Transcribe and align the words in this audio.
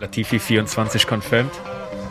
Latifi 0.00 0.38
24 0.38 1.06
confirmed. 1.06 1.52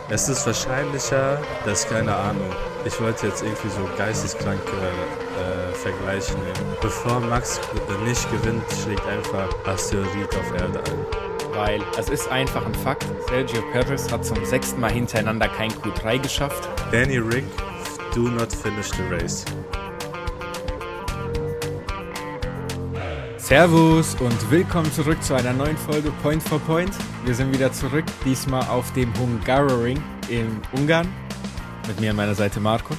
Es 0.08 0.28
ist 0.28 0.46
wahrscheinlicher, 0.46 1.40
dass, 1.64 1.88
keine 1.88 2.14
Ahnung, 2.14 2.50
ich 2.84 3.00
wollte 3.00 3.26
jetzt 3.26 3.42
irgendwie 3.42 3.68
so 3.68 3.88
geisteskranke 3.96 4.70
äh, 4.70 5.74
Vergleiche 5.74 6.34
nehmen. 6.34 6.76
Bevor 6.80 7.20
Max 7.20 7.60
nicht 8.04 8.30
gewinnt, 8.30 8.62
schlägt 8.82 9.06
einfach 9.06 9.48
Asteroid 9.66 10.34
auf 10.36 10.60
Erde 10.60 10.78
ein. 10.78 11.54
Weil 11.54 11.82
es 11.98 12.08
ist 12.08 12.28
einfach 12.30 12.66
ein 12.66 12.74
Fakt, 12.74 13.06
Sergio 13.28 13.62
Perez 13.72 14.10
hat 14.10 14.24
zum 14.24 14.44
sechsten 14.44 14.80
Mal 14.80 14.90
hintereinander 14.90 15.48
kein 15.48 15.70
Q3 15.70 16.18
geschafft. 16.18 16.68
Danny 16.90 17.18
Rick, 17.18 17.44
do 18.14 18.22
not 18.22 18.52
finish 18.52 18.90
the 18.90 19.02
race. 19.10 19.44
Servus 23.44 24.14
und 24.22 24.50
willkommen 24.50 24.90
zurück 24.90 25.22
zu 25.22 25.34
einer 25.34 25.52
neuen 25.52 25.76
Folge 25.76 26.10
Point 26.22 26.42
for 26.42 26.58
Point. 26.60 26.94
Wir 27.26 27.34
sind 27.34 27.52
wieder 27.52 27.70
zurück, 27.70 28.06
diesmal 28.24 28.66
auf 28.68 28.90
dem 28.94 29.12
Hungaroring 29.18 30.02
in 30.30 30.62
Ungarn. 30.72 31.06
Mit 31.86 32.00
mir 32.00 32.12
an 32.12 32.16
meiner 32.16 32.34
Seite 32.34 32.58
Marco. 32.58 32.94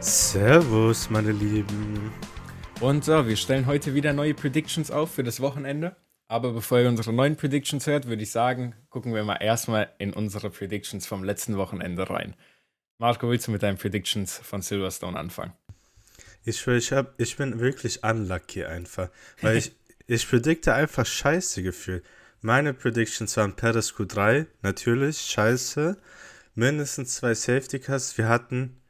Servus, 0.00 1.10
meine 1.10 1.30
Lieben. 1.30 2.10
Und 2.80 3.04
so, 3.04 3.24
wir 3.24 3.36
stellen 3.36 3.66
heute 3.66 3.94
wieder 3.94 4.12
neue 4.12 4.34
Predictions 4.34 4.90
auf 4.90 5.12
für 5.12 5.22
das 5.22 5.40
Wochenende. 5.40 5.94
Aber 6.26 6.52
bevor 6.52 6.80
ihr 6.80 6.88
unsere 6.88 7.12
neuen 7.12 7.36
Predictions 7.36 7.86
hört, 7.86 8.08
würde 8.08 8.24
ich 8.24 8.32
sagen, 8.32 8.74
gucken 8.90 9.14
wir 9.14 9.22
mal 9.22 9.36
erstmal 9.36 9.92
in 9.98 10.12
unsere 10.12 10.50
Predictions 10.50 11.06
vom 11.06 11.22
letzten 11.22 11.56
Wochenende 11.56 12.10
rein. 12.10 12.34
Marco, 12.98 13.30
willst 13.30 13.46
du 13.46 13.52
mit 13.52 13.62
deinen 13.62 13.78
Predictions 13.78 14.38
von 14.38 14.60
Silverstone 14.60 15.16
anfangen? 15.16 15.52
Ich, 16.48 16.66
ich, 16.66 16.92
hab, 16.92 17.20
ich 17.20 17.36
bin 17.36 17.60
wirklich 17.60 18.02
unlucky 18.02 18.64
einfach. 18.64 19.10
Weil 19.42 19.58
ich, 19.58 19.72
ich 20.06 20.26
predikte 20.26 20.72
einfach 20.72 21.04
scheiße 21.04 21.62
gefühlt. 21.62 22.04
Meine 22.40 22.72
Predictions 22.72 23.36
waren 23.36 23.54
Perez 23.54 23.90
Q3, 23.90 24.46
natürlich, 24.62 25.20
scheiße. 25.20 25.98
Mindestens 26.54 27.16
zwei 27.16 27.34
Safety 27.34 27.78
Cars. 27.80 28.16
Wir 28.16 28.28
hatten. 28.28 28.80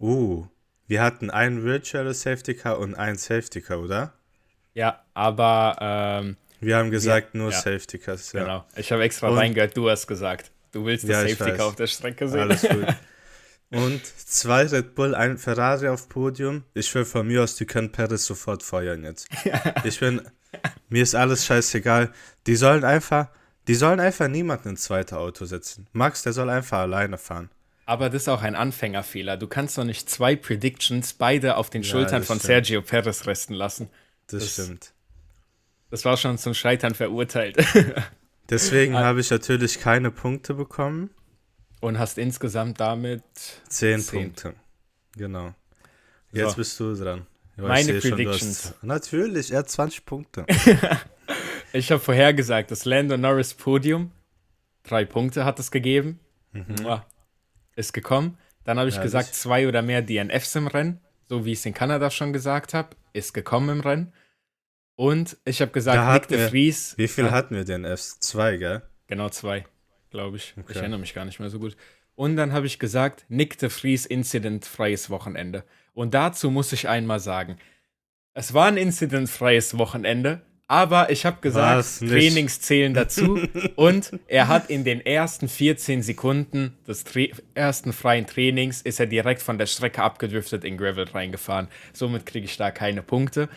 Uh, 0.00 0.46
wir 0.86 1.02
hatten 1.02 1.30
ein 1.30 1.62
Virtual 1.62 2.12
Safety 2.14 2.54
Car 2.54 2.78
und 2.78 2.94
ein 2.94 3.16
Safety 3.16 3.60
Car, 3.60 3.80
oder? 3.80 4.14
Ja, 4.72 5.04
aber. 5.12 5.76
Ähm, 5.80 6.36
wir 6.60 6.76
haben 6.76 6.90
gesagt, 6.90 7.34
ja, 7.34 7.40
nur 7.40 7.50
ja. 7.50 7.60
Safety 7.60 7.98
Cars. 7.98 8.32
Ja. 8.32 8.42
Genau. 8.42 8.64
Ich 8.76 8.90
habe 8.92 9.02
extra 9.02 9.28
und, 9.28 9.36
reingehört, 9.36 9.76
du 9.76 9.90
hast 9.90 10.06
gesagt. 10.06 10.50
Du 10.72 10.86
willst 10.86 11.06
das 11.06 11.20
Safety 11.20 11.56
Car 11.56 11.66
auf 11.66 11.76
der 11.76 11.86
Strecke 11.86 12.28
sehen. 12.28 12.40
Alles 12.40 12.62
gut. 12.62 12.86
Und 13.72 14.04
zwei 14.04 14.66
Red 14.66 14.94
Bull, 14.94 15.14
ein 15.14 15.38
Ferrari 15.38 15.88
auf 15.88 16.08
Podium. 16.08 16.64
Ich 16.74 16.94
will 16.94 17.06
von 17.06 17.26
mir 17.26 17.42
aus, 17.42 17.56
die 17.56 17.64
können 17.64 17.90
Perez 17.90 18.26
sofort 18.26 18.62
feuern 18.62 19.02
jetzt. 19.04 19.28
Ich 19.84 19.98
bin, 20.00 20.20
mir 20.88 21.02
ist 21.02 21.14
alles 21.14 21.46
scheißegal. 21.46 22.12
Die 22.46 22.56
sollen 22.56 22.84
einfach, 22.84 23.28
die 23.68 23.74
sollen 23.74 23.98
einfach 23.98 24.28
niemanden 24.28 24.70
ins 24.70 24.82
zweite 24.82 25.18
Auto 25.18 25.46
setzen. 25.46 25.86
Max, 25.92 26.22
der 26.22 26.34
soll 26.34 26.50
einfach 26.50 26.80
alleine 26.80 27.16
fahren. 27.16 27.50
Aber 27.86 28.10
das 28.10 28.22
ist 28.22 28.28
auch 28.28 28.42
ein 28.42 28.54
Anfängerfehler. 28.54 29.36
Du 29.36 29.46
kannst 29.46 29.78
doch 29.78 29.84
nicht 29.84 30.08
zwei 30.08 30.36
Predictions 30.36 31.14
beide 31.14 31.56
auf 31.56 31.70
den 31.70 31.82
ja, 31.82 31.88
Schultern 31.88 32.22
von 32.22 32.38
stimmt. 32.38 32.46
Sergio 32.46 32.82
Perez 32.82 33.26
resten 33.26 33.54
lassen. 33.54 33.88
Das, 34.26 34.42
das, 34.44 34.52
stimmt. 34.52 34.92
Das 35.90 36.04
war 36.04 36.16
schon 36.16 36.38
zum 36.38 36.54
Scheitern 36.54 36.94
verurteilt. 36.94 37.56
Deswegen 38.50 38.94
habe 38.98 39.20
ich 39.20 39.30
natürlich 39.30 39.80
keine 39.80 40.10
Punkte 40.10 40.54
bekommen. 40.54 41.10
Und 41.82 41.98
hast 41.98 42.16
insgesamt 42.16 42.78
damit 42.78 43.24
10, 43.68 44.00
10. 44.00 44.20
Punkte. 44.20 44.54
Genau. 45.16 45.52
Jetzt 46.30 46.50
so. 46.50 46.56
bist 46.56 46.78
du 46.78 46.94
dran. 46.94 47.26
Meine 47.56 47.94
Predictions. 47.94 48.74
Schon, 48.78 48.88
natürlich, 48.88 49.50
er 49.50 49.58
hat 49.58 49.68
20 49.68 50.04
Punkte. 50.04 50.46
ich 51.72 51.90
habe 51.90 52.00
vorhergesagt, 52.00 52.70
das 52.70 52.84
Lando 52.84 53.16
Norris 53.16 53.54
Podium, 53.54 54.12
drei 54.84 55.04
Punkte 55.04 55.44
hat 55.44 55.58
es 55.58 55.72
gegeben. 55.72 56.20
Mhm. 56.52 57.00
Ist 57.74 57.92
gekommen. 57.92 58.38
Dann 58.62 58.78
habe 58.78 58.88
ich 58.88 58.94
ja, 58.94 59.02
gesagt, 59.02 59.34
zwei 59.34 59.66
oder 59.66 59.82
mehr 59.82 60.02
DNFs 60.02 60.54
im 60.54 60.68
Rennen, 60.68 61.00
so 61.28 61.44
wie 61.44 61.50
ich 61.50 61.58
es 61.58 61.66
in 61.66 61.74
Kanada 61.74 62.12
schon 62.12 62.32
gesagt 62.32 62.74
habe, 62.74 62.90
ist 63.12 63.34
gekommen 63.34 63.70
im 63.70 63.80
Rennen. 63.80 64.12
Und 64.94 65.36
ich 65.44 65.60
habe 65.60 65.72
gesagt, 65.72 66.12
Nick 66.12 66.28
de 66.28 66.48
Vries. 66.48 66.96
Wie 66.96 67.08
viel 67.08 67.32
hatten 67.32 67.56
wir 67.56 67.64
DNFs? 67.64 68.20
Zwei, 68.20 68.56
gell? 68.56 68.82
Genau, 69.08 69.30
zwei 69.30 69.66
glaube 70.12 70.36
ich. 70.36 70.54
Okay. 70.56 70.72
Ich 70.72 70.76
erinnere 70.76 71.00
mich 71.00 71.14
gar 71.14 71.24
nicht 71.24 71.40
mehr 71.40 71.50
so 71.50 71.58
gut. 71.58 71.76
Und 72.14 72.36
dann 72.36 72.52
habe 72.52 72.66
ich 72.66 72.78
gesagt, 72.78 73.24
Nick 73.28 73.58
de 73.58 73.68
Vries 73.68 74.06
incidentfreies 74.06 75.10
Wochenende. 75.10 75.64
Und 75.94 76.14
dazu 76.14 76.50
muss 76.50 76.72
ich 76.72 76.88
einmal 76.88 77.18
sagen, 77.18 77.56
es 78.34 78.54
war 78.54 78.66
ein 78.66 78.76
incidentfreies 78.76 79.76
Wochenende, 79.76 80.42
aber 80.68 81.10
ich 81.10 81.26
habe 81.26 81.40
gesagt, 81.42 81.98
Trainings 81.98 82.60
zählen 82.60 82.94
dazu. 82.94 83.38
und 83.76 84.18
er 84.26 84.48
hat 84.48 84.70
in 84.70 84.84
den 84.84 85.04
ersten 85.04 85.48
14 85.48 86.02
Sekunden 86.02 86.78
des 86.86 87.04
ersten 87.54 87.92
freien 87.92 88.26
Trainings 88.26 88.80
ist 88.80 89.00
er 89.00 89.06
direkt 89.06 89.42
von 89.42 89.58
der 89.58 89.66
Strecke 89.66 90.02
abgedriftet 90.02 90.64
in 90.64 90.78
Gravel 90.78 91.04
reingefahren. 91.04 91.68
Somit 91.92 92.24
kriege 92.24 92.46
ich 92.46 92.56
da 92.56 92.70
keine 92.70 93.02
Punkte. 93.02 93.48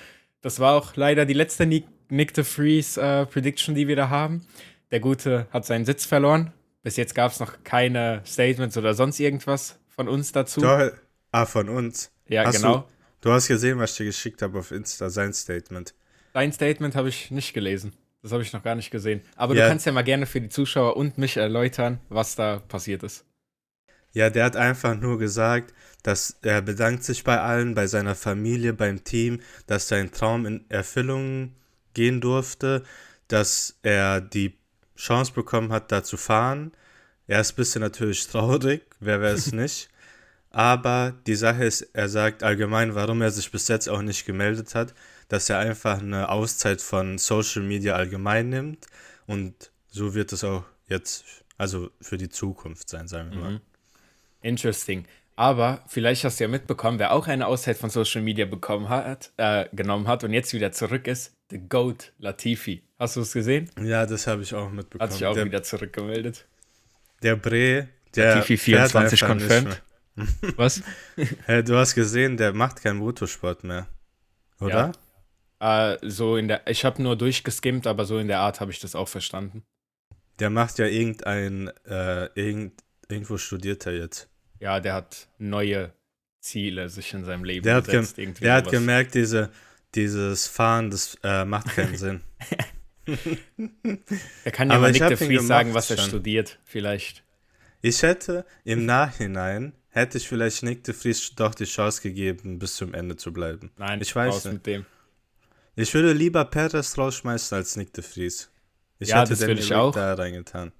Das 0.41 0.59
war 0.59 0.73
auch 0.73 0.95
leider 0.95 1.25
die 1.25 1.33
letzte 1.33 1.65
Nick, 1.65 1.85
Nick 2.09 2.33
de 2.33 2.43
Vries 2.43 2.97
äh, 2.97 3.25
Prediction, 3.25 3.75
die 3.75 3.87
wir 3.87 3.95
da 3.95 4.09
haben. 4.09 4.45
Der 4.91 4.99
Gute 4.99 5.47
hat 5.51 5.65
seinen 5.65 5.85
Sitz 5.85 6.05
verloren. 6.05 6.53
Bis 6.83 6.97
jetzt 6.97 7.15
gab 7.15 7.31
es 7.31 7.39
noch 7.39 7.63
keine 7.63 8.21
Statements 8.25 8.77
oder 8.77 8.93
sonst 8.93 9.19
irgendwas 9.19 9.79
von 9.89 10.07
uns 10.07 10.31
dazu. 10.31 10.61
Doch, 10.61 10.91
ah, 11.31 11.45
von 11.45 11.69
uns. 11.69 12.11
Ja, 12.27 12.45
hast 12.45 12.57
genau. 12.57 12.87
Du, 13.21 13.29
du, 13.29 13.31
hast 13.31 13.47
gesehen, 13.47 13.79
was 13.79 13.91
ich 13.91 13.97
dir 13.97 14.05
geschickt 14.05 14.41
habe 14.41 14.59
auf 14.59 14.71
Insta, 14.71 15.09
sein 15.09 15.33
Statement. 15.33 15.95
Dein 16.33 16.51
Statement 16.51 16.95
habe 16.95 17.09
ich 17.09 17.31
nicht 17.31 17.53
gelesen. 17.53 17.93
Das 18.21 18.31
habe 18.31 18.43
ich 18.43 18.53
noch 18.53 18.63
gar 18.63 18.75
nicht 18.75 18.91
gesehen. 18.91 19.21
Aber 19.35 19.55
ja. 19.55 19.63
du 19.63 19.69
kannst 19.69 19.85
ja 19.85 19.91
mal 19.91 20.03
gerne 20.03 20.25
für 20.25 20.41
die 20.41 20.49
Zuschauer 20.49 20.97
und 20.97 21.17
mich 21.17 21.37
erläutern, 21.37 21.99
was 22.09 22.35
da 22.35 22.59
passiert 22.59 23.03
ist. 23.03 23.25
Ja, 24.13 24.29
der 24.29 24.45
hat 24.45 24.55
einfach 24.55 24.95
nur 24.95 25.19
gesagt, 25.19 25.73
dass 26.01 26.37
er 26.41 26.61
bedankt 26.61 27.03
sich 27.03 27.23
bei 27.23 27.39
allen, 27.39 27.75
bei 27.75 27.85
seiner 27.87 28.15
Familie, 28.15 28.73
beim 28.73 29.03
Team, 29.03 29.41
dass 29.67 29.87
sein 29.87 30.11
Traum 30.11 30.45
in 30.45 30.69
Erfüllung 30.69 31.55
gehen 31.93 32.21
durfte, 32.21 32.83
dass 33.27 33.77
er 33.83 34.21
die 34.21 34.57
Chance 34.95 35.33
bekommen 35.33 35.71
hat, 35.71 35.91
da 35.91 36.03
zu 36.03 36.17
fahren. 36.17 36.71
Er 37.27 37.41
ist 37.41 37.53
ein 37.53 37.55
bisschen 37.55 37.81
natürlich 37.81 38.27
traurig, 38.31 38.83
wer 38.99 39.21
wäre 39.21 39.33
es 39.33 39.51
nicht. 39.51 39.89
Aber 40.49 41.13
die 41.27 41.35
Sache 41.35 41.65
ist, 41.65 41.81
er 41.93 42.07
sagt 42.07 42.41
allgemein, 42.41 42.95
warum 42.95 43.21
er 43.21 43.31
sich 43.31 43.51
bis 43.51 43.67
jetzt 43.67 43.89
auch 43.89 44.01
nicht 44.01 44.25
gemeldet 44.25 44.73
hat, 44.73 44.93
dass 45.27 45.49
er 45.49 45.59
einfach 45.59 45.99
eine 45.99 46.29
Auszeit 46.29 46.81
von 46.81 47.17
Social 47.17 47.63
Media 47.63 47.95
allgemein 47.95 48.49
nimmt. 48.49 48.85
Und 49.27 49.71
so 49.89 50.13
wird 50.13 50.31
es 50.31 50.43
auch 50.45 50.63
jetzt, 50.87 51.25
also 51.57 51.89
für 51.99 52.17
die 52.17 52.29
Zukunft 52.29 52.89
sein, 52.89 53.07
sagen 53.07 53.31
wir 53.31 53.39
mal. 53.39 53.51
Mhm. 53.51 53.61
Interesting. 54.41 55.05
Aber 55.35 55.83
vielleicht 55.87 56.23
hast 56.23 56.39
du 56.39 56.45
ja 56.45 56.47
mitbekommen, 56.47 56.97
wer 56.97 57.11
auch 57.11 57.27
eine 57.27 57.47
Auszeit 57.47 57.77
von 57.77 57.89
Social 57.89 58.21
Media 58.21 58.45
bekommen 58.45 58.87
hat, 58.87 59.33
äh, 59.37 59.65
genommen 59.73 60.07
hat 60.07 60.23
und 60.23 60.31
jetzt 60.31 60.53
wieder 60.53 60.71
zurück 60.71 61.07
ist, 61.07 61.35
The 61.49 61.59
Goat 61.59 62.13
Latifi. 62.19 62.83
Hast 62.97 63.17
du 63.17 63.21
es 63.21 63.33
gesehen? 63.33 63.69
Ja, 63.81 64.05
das 64.05 64.27
habe 64.27 64.43
ich 64.43 64.53
auch 64.53 64.69
mitbekommen. 64.69 65.09
Hat 65.09 65.13
sich 65.13 65.25
auch 65.25 65.33
der, 65.33 65.45
wieder 65.45 65.61
zurückgemeldet. 65.61 66.45
Der 67.21 67.35
Bre, 67.35 67.89
der 68.15 68.35
Latifi 68.35 68.57
24 68.57 69.21
confirmed. 69.21 69.81
Was? 70.55 70.81
hey, 71.45 71.63
du 71.63 71.75
hast 71.75 71.95
gesehen, 71.95 72.37
der 72.37 72.53
macht 72.53 72.81
keinen 72.81 72.97
Motorsport 72.97 73.65
mehr. 73.65 73.87
Oder? 74.61 74.93
Ja. 75.59 75.93
Äh, 75.93 75.97
so 76.01 76.37
in 76.37 76.47
der, 76.47 76.65
ich 76.67 76.85
habe 76.85 77.03
nur 77.03 77.17
durchgeskimmt, 77.17 77.87
aber 77.87 78.05
so 78.05 78.17
in 78.17 78.29
der 78.29 78.39
Art 78.39 78.61
habe 78.61 78.71
ich 78.71 78.79
das 78.79 78.95
auch 78.95 79.09
verstanden. 79.09 79.65
Der 80.39 80.49
macht 80.49 80.79
ja 80.79 80.85
irgendein, 80.85 81.71
äh, 81.85 82.25
irgend, 82.35 82.81
irgendwo 83.09 83.37
studiert 83.37 83.85
er 83.85 83.97
jetzt. 83.97 84.29
Ja, 84.59 84.79
der 84.79 84.93
hat 84.93 85.27
neue 85.37 85.93
Ziele 86.39 86.89
sich 86.89 87.13
in 87.13 87.25
seinem 87.25 87.43
Leben 87.43 87.63
der 87.63 87.81
gesetzt. 87.81 88.17
Hat 88.17 88.41
der 88.41 88.53
hat 88.53 88.69
gemerkt, 88.69 89.15
diese, 89.15 89.51
dieses 89.95 90.47
Fahren, 90.47 90.91
das 90.91 91.17
äh, 91.23 91.45
macht 91.45 91.67
keinen 91.75 91.97
Sinn. 91.97 92.21
er 94.43 94.51
kann 94.51 94.69
ja 94.69 94.79
mal 94.79 94.91
Nick 94.91 95.07
de 95.07 95.17
Vries 95.17 95.47
sagen, 95.47 95.73
was 95.73 95.89
er 95.91 95.97
schon. 95.97 96.07
studiert, 96.07 96.59
vielleicht. 96.63 97.23
Ich 97.81 98.01
hätte 98.01 98.45
im 98.63 98.85
Nachhinein, 98.85 99.73
hätte 99.89 100.17
ich 100.17 100.27
vielleicht 100.27 100.63
Nick 100.63 100.83
de 100.83 100.93
Vries 100.93 101.35
doch 101.35 101.53
die 101.55 101.65
Chance 101.65 102.01
gegeben, 102.01 102.59
bis 102.59 102.75
zum 102.75 102.93
Ende 102.93 103.15
zu 103.15 103.31
bleiben. 103.33 103.71
Nein, 103.77 104.01
ich 104.01 104.15
weiß 104.15 104.45
nicht. 104.45 104.53
mit 104.53 104.65
dem. 104.65 104.85
Ich 105.75 105.93
würde 105.93 106.13
lieber 106.13 106.45
Perez 106.45 106.97
rausschmeißen 106.97 107.57
als 107.57 107.75
Nick 107.75 107.93
de 107.93 108.03
Vries. 108.03 108.49
Ich 108.99 109.09
ja, 109.09 109.21
hätte 109.21 109.31
das 109.31 109.39
den 109.39 109.57
ich 109.57 109.73
auch. 109.73 109.93
da 109.93 110.13
reingetan. 110.13 110.71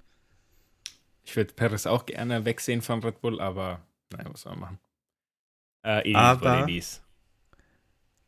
Ich 1.26 1.34
würde 1.34 1.52
Perez 1.54 1.86
auch 1.86 2.06
gerne 2.06 2.44
wegsehen 2.44 2.82
von 2.82 3.02
Red 3.02 3.20
Bull, 3.20 3.40
aber 3.40 3.80
naja, 4.12 4.30
was 4.32 4.42
soll 4.42 4.52
man 4.52 4.60
machen? 4.60 4.78
Äh, 5.82 6.14
aber, 6.14 6.66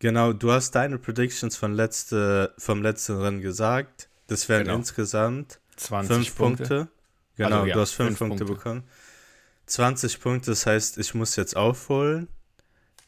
genau, 0.01 0.33
du 0.33 0.51
hast 0.51 0.73
deine 0.73 0.99
Predictions 0.99 1.57
von 1.57 1.75
letzte, 1.75 2.55
vom 2.59 2.83
letzten 2.83 3.21
Rennen 3.21 3.41
gesagt. 3.41 4.09
Das 4.27 4.49
wären 4.49 4.65
genau. 4.65 4.77
insgesamt 4.77 5.61
20 5.77 6.17
5 6.17 6.37
Punkte. 6.37 6.65
Punkte. 6.65 6.89
Genau, 7.37 7.57
also, 7.57 7.67
ja, 7.67 7.75
du 7.75 7.81
hast 7.81 7.93
5 7.93 8.19
Punkte, 8.19 8.45
Punkte 8.45 8.45
bekommen. 8.45 8.83
20 9.67 10.21
Punkte, 10.21 10.51
das 10.51 10.67
heißt, 10.67 10.99
ich 10.99 11.15
muss 11.15 11.37
jetzt 11.37 11.57
aufholen. 11.57 12.29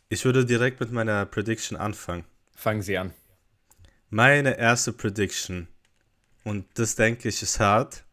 Ich 0.09 0.25
würde 0.25 0.47
direkt 0.47 0.79
mit 0.79 0.93
meiner 0.93 1.27
Prediction 1.27 1.77
anfangen. 1.77 2.25
Fangen 2.55 2.83
Sie 2.83 2.97
an. 2.97 3.13
Meine 4.09 4.57
erste 4.57 4.93
Prediction 4.93 5.67
und 6.45 6.67
das 6.75 6.95
denke 6.95 7.29
ich 7.29 7.43
ist 7.43 7.59
hart. 7.59 8.05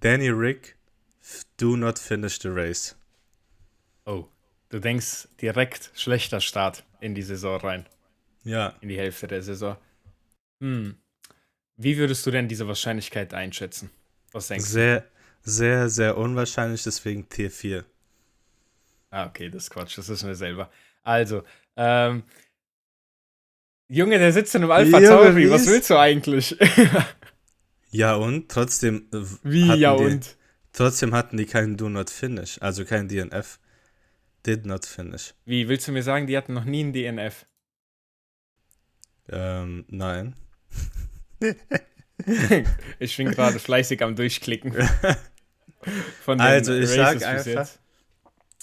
Danny 0.00 0.30
Rick, 0.30 0.76
do 1.56 1.76
not 1.76 1.98
finish 1.98 2.40
the 2.40 2.48
race. 2.48 2.96
Oh, 4.04 4.26
du 4.70 4.80
denkst 4.80 5.28
direkt 5.40 5.90
schlechter 5.94 6.40
Start 6.40 6.84
in 7.00 7.14
die 7.14 7.22
Saison 7.22 7.60
rein. 7.60 7.86
Ja. 8.44 8.74
In 8.80 8.88
die 8.88 8.98
Hälfte 8.98 9.26
der 9.26 9.42
Saison. 9.42 9.76
Hm. 10.60 10.96
Wie 11.76 11.96
würdest 11.96 12.26
du 12.26 12.30
denn 12.30 12.48
diese 12.48 12.68
Wahrscheinlichkeit 12.68 13.34
einschätzen? 13.34 13.90
Was 14.32 14.48
denkst 14.48 14.66
sehr, 14.66 15.00
du? 15.00 15.06
Sehr, 15.42 15.88
sehr 15.88 16.16
unwahrscheinlich, 16.16 16.82
deswegen 16.82 17.28
Tier 17.28 17.50
4. 17.50 17.84
Ah, 19.10 19.26
okay, 19.26 19.48
das 19.48 19.64
ist 19.64 19.70
Quatsch, 19.70 19.98
das 19.98 20.08
wissen 20.08 20.28
wir 20.28 20.34
selber. 20.34 20.70
Also, 21.02 21.42
ähm, 21.76 22.22
Junge, 23.88 24.18
der 24.18 24.32
sitzt 24.32 24.54
in 24.54 24.62
einem 24.62 24.70
Alpha 24.70 25.00
Tauri, 25.00 25.50
was 25.50 25.66
willst 25.66 25.90
du 25.90 25.98
eigentlich? 25.98 26.56
ja 27.90 28.14
und? 28.14 28.48
Trotzdem. 28.48 29.08
Äh, 29.12 29.24
Wie 29.42 29.74
ja 29.74 29.96
die, 29.96 30.04
und? 30.04 30.36
Trotzdem 30.72 31.14
hatten 31.14 31.36
die 31.36 31.46
keinen 31.46 31.76
Do 31.76 31.88
Not 31.88 32.10
Finish, 32.10 32.58
also 32.60 32.84
kein 32.84 33.08
DNF. 33.08 33.58
Did 34.46 34.64
not 34.64 34.86
finish. 34.86 35.34
Wie, 35.44 35.68
willst 35.68 35.86
du 35.86 35.92
mir 35.92 36.02
sagen, 36.02 36.26
die 36.26 36.36
hatten 36.36 36.54
noch 36.54 36.64
nie 36.64 36.82
ein 36.82 36.92
DNF? 36.92 37.44
Ähm, 39.28 39.84
nein. 39.88 40.34
ich 42.98 43.16
bin 43.16 43.30
gerade 43.30 43.58
fleißig 43.58 44.02
am 44.02 44.16
Durchklicken. 44.16 44.74
also, 46.26 46.74
ich 46.74 46.98
Races 46.98 47.20
sag 47.20 47.22
einfach, 47.22 47.68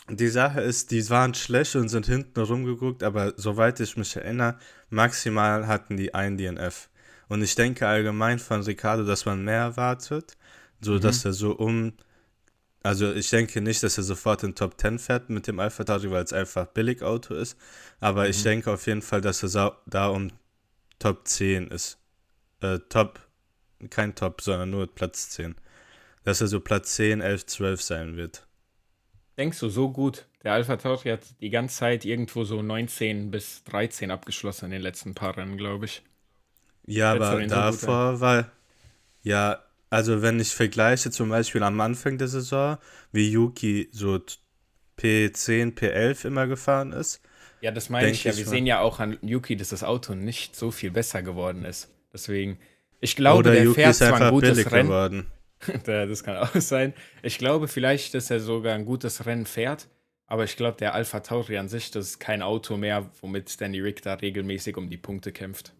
die 0.09 0.27
Sache 0.27 0.61
ist, 0.61 0.91
die 0.91 1.07
waren 1.09 1.33
schlecht 1.33 1.75
und 1.75 1.89
sind 1.89 2.07
hinten 2.07 2.39
rumgeguckt, 2.39 3.03
aber 3.03 3.33
soweit 3.37 3.79
ich 3.79 3.97
mich 3.97 4.15
erinnere, 4.15 4.57
maximal 4.89 5.67
hatten 5.67 5.97
die 5.97 6.13
ein 6.13 6.37
DNF. 6.37 6.89
Und 7.27 7.43
ich 7.43 7.55
denke 7.55 7.87
allgemein 7.87 8.39
von 8.39 8.61
Ricardo, 8.61 9.03
dass 9.03 9.25
man 9.25 9.43
mehr 9.43 9.59
erwartet, 9.59 10.37
so 10.81 10.93
mhm. 10.93 11.01
dass 11.01 11.25
er 11.25 11.33
so 11.33 11.51
um, 11.51 11.93
also 12.83 13.11
ich 13.13 13.29
denke 13.29 13.61
nicht, 13.61 13.83
dass 13.83 13.97
er 13.97 14.03
sofort 14.03 14.43
in 14.43 14.55
Top 14.55 14.79
10 14.79 14.99
fährt 14.99 15.29
mit 15.29 15.47
dem 15.47 15.59
Alpha 15.59 15.83
Tauri, 15.83 16.11
weil 16.11 16.23
es 16.23 16.33
einfach 16.33 16.67
billig 16.67 17.01
Auto 17.03 17.33
ist, 17.33 17.57
aber 17.99 18.23
mhm. 18.23 18.29
ich 18.29 18.43
denke 18.43 18.71
auf 18.71 18.85
jeden 18.87 19.01
Fall, 19.01 19.21
dass 19.21 19.43
er 19.43 19.77
da 19.85 20.07
um 20.07 20.31
Top 20.99 21.27
10 21.27 21.67
ist. 21.67 21.99
Äh, 22.61 22.79
Top, 22.89 23.19
kein 23.89 24.15
Top, 24.15 24.41
sondern 24.41 24.71
nur 24.71 24.87
Platz 24.87 25.29
10. 25.29 25.55
Dass 26.23 26.41
er 26.41 26.47
so 26.47 26.59
Platz 26.59 26.95
10, 26.95 27.21
11, 27.21 27.45
12 27.45 27.81
sein 27.81 28.17
wird 28.17 28.47
denkst 29.37 29.59
du, 29.59 29.69
so 29.69 29.89
gut? 29.89 30.25
Der 30.43 30.53
Alpha 30.53 30.77
Tauri 30.77 31.09
hat 31.09 31.21
die 31.41 31.49
ganze 31.49 31.77
Zeit 31.77 32.05
irgendwo 32.05 32.43
so 32.43 32.61
19 32.61 33.31
bis 33.31 33.63
13 33.65 34.11
abgeschlossen 34.11 34.65
in 34.65 34.71
den 34.71 34.81
letzten 34.81 35.13
paar 35.13 35.37
Rennen, 35.37 35.57
glaube 35.57 35.85
ich. 35.85 36.03
Ja, 36.85 37.13
aber 37.13 37.45
davor 37.45 38.19
war, 38.21 38.51
ja, 39.21 39.61
also 39.89 40.21
wenn 40.21 40.39
ich 40.39 40.53
vergleiche 40.53 41.11
zum 41.11 41.29
Beispiel 41.29 41.63
am 41.63 41.79
Anfang 41.79 42.17
der 42.17 42.27
Saison, 42.27 42.77
wie 43.11 43.31
Yuki 43.31 43.89
so 43.91 44.19
P10, 44.97 45.75
P11 45.75 46.25
immer 46.25 46.47
gefahren 46.47 46.91
ist. 46.91 47.21
Ja, 47.61 47.71
das 47.71 47.89
meine 47.89 48.09
ich 48.09 48.23
ja. 48.23 48.35
Wir 48.35 48.45
mal. 48.45 48.49
sehen 48.49 48.65
ja 48.65 48.79
auch 48.81 48.99
an 48.99 49.17
Yuki, 49.21 49.55
dass 49.55 49.69
das 49.69 49.83
Auto 49.83 50.13
nicht 50.13 50.55
so 50.55 50.71
viel 50.71 50.91
besser 50.91 51.21
geworden 51.23 51.65
ist. 51.65 51.89
Deswegen, 52.13 52.59
ich 52.99 53.15
glaube, 53.15 53.39
Oder 53.39 53.51
der 53.51 53.63
Yuki 53.63 53.81
fährt 53.81 53.95
zwar 53.95 54.21
ein 54.21 54.31
gutes 54.31 54.71
Rennen. 54.71 54.87
Geworden. 54.87 55.31
das 55.85 56.23
kann 56.23 56.37
auch 56.37 56.55
sein. 56.55 56.93
Ich 57.23 57.37
glaube 57.37 57.67
vielleicht, 57.67 58.13
dass 58.13 58.29
er 58.29 58.39
sogar 58.39 58.75
ein 58.75 58.85
gutes 58.85 59.25
Rennen 59.25 59.45
fährt, 59.45 59.87
aber 60.27 60.43
ich 60.43 60.55
glaube, 60.55 60.77
der 60.77 60.93
Alpha 60.93 61.21
Tauri 61.21 61.57
an 61.57 61.69
sich, 61.69 61.89
das 61.89 62.05
ist 62.05 62.19
kein 62.19 62.41
Auto 62.41 62.77
mehr, 62.77 63.09
womit 63.21 63.49
Stanley 63.49 63.81
Rick 63.81 64.01
da 64.03 64.15
regelmäßig 64.15 64.77
um 64.77 64.89
die 64.89 64.97
Punkte 64.97 65.31
kämpft, 65.31 65.73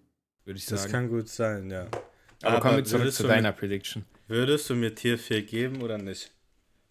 würde 0.45 0.57
ich 0.57 0.65
sagen. 0.65 0.81
Das 0.81 0.92
kann 0.92 1.10
gut 1.10 1.27
sein, 1.27 1.69
ja. 1.69 1.88
Aber, 2.44 2.60
kommen 2.60 2.78
wir 2.78 2.86
zurück 2.86 3.12
zu 3.12 3.24
deiner 3.24 3.50
mit, 3.50 3.60
Prediction. 3.60 4.06
Würdest 4.28 4.69
du 4.69 4.75
mir 4.75 4.94
Tier 4.94 5.18
4 5.18 5.44
geben 5.44 5.81
oder 5.81 5.98
nicht? 5.98 6.31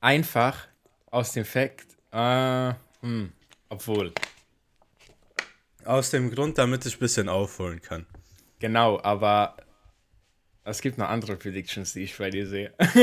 Einfach 0.01 0.67
aus 1.11 1.33
dem 1.33 1.45
Fakt, 1.45 1.87
äh, 2.13 2.73
hm, 3.01 3.33
obwohl. 3.69 4.13
Aus 5.85 6.11
dem 6.11 6.31
Grund, 6.31 6.59
damit 6.59 6.85
ich 6.87 6.97
ein 6.97 7.01
bisschen 7.01 7.29
aufholen 7.29 7.81
kann. 7.81 8.07
Genau, 8.59 9.01
aber 9.03 9.57
es 10.65 10.81
gibt 10.81 10.99
noch 10.99 11.09
andere 11.09 11.37
Predictions, 11.37 11.93
die 11.93 12.03
ich 12.03 12.19
bei 12.19 12.31
dir 12.31 12.47
sehe. 12.47 12.73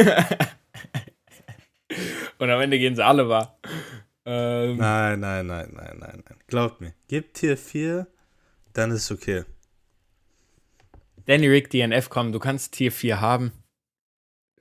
Und 2.37 2.49
am 2.49 2.59
Ende 2.59 2.77
gehen 2.77 2.95
sie 2.95 3.05
alle 3.05 3.29
wahr. 3.29 3.57
Ähm, 4.25 4.77
nein, 4.77 5.19
nein, 5.19 5.47
nein, 5.47 5.69
nein, 5.73 5.97
nein, 5.99 6.23
nein. 6.25 6.37
Glaubt 6.47 6.81
mir. 6.81 6.93
Gib 7.07 7.33
Tier 7.33 7.57
4, 7.57 8.07
dann 8.73 8.91
ist 8.91 9.11
okay. 9.11 9.45
Danny 11.25 11.47
Rick, 11.47 11.69
DNF, 11.69 12.09
komm, 12.09 12.31
du 12.31 12.39
kannst 12.39 12.73
Tier 12.73 12.91
4 12.91 13.21
haben. 13.21 13.51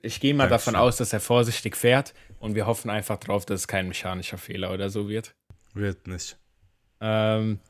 Ich 0.00 0.20
gehe 0.20 0.34
mal 0.34 0.48
Dankeschön. 0.48 0.74
davon 0.74 0.86
aus, 0.86 0.96
dass 0.96 1.12
er 1.12 1.20
vorsichtig 1.20 1.76
fährt 1.76 2.14
und 2.38 2.54
wir 2.54 2.66
hoffen 2.66 2.90
einfach 2.90 3.18
drauf, 3.18 3.46
dass 3.46 3.60
es 3.60 3.68
kein 3.68 3.88
mechanischer 3.88 4.38
Fehler 4.38 4.72
oder 4.72 4.90
so 4.90 5.08
wird. 5.08 5.34
Wird 5.74 6.06
nicht. 6.06 6.38
Ähm, 7.00 7.60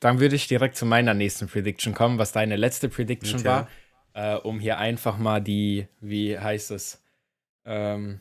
dann 0.00 0.20
würde 0.20 0.36
ich 0.36 0.48
direkt 0.48 0.76
zu 0.76 0.86
meiner 0.86 1.14
nächsten 1.14 1.48
Prediction 1.48 1.94
kommen, 1.94 2.18
was 2.18 2.32
deine 2.32 2.56
letzte 2.56 2.88
Prediction 2.88 3.40
okay. 3.40 3.48
war 3.48 3.68
äh, 4.16 4.36
um 4.36 4.58
hier 4.58 4.78
einfach 4.78 5.18
mal 5.18 5.40
die, 5.40 5.86
wie 6.00 6.38
heißt 6.38 6.70
es, 6.70 7.04
ähm, 7.66 8.20